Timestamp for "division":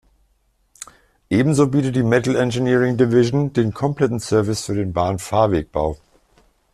2.97-3.53